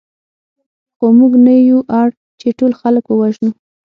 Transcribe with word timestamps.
خو 0.95 1.05
موږ 1.17 1.33
نه 1.45 1.53
یو 1.69 1.79
اړ 2.01 2.09
چې 2.39 2.47
ټول 2.59 2.71
خلک 2.81 3.03
ووژنو 3.07 3.51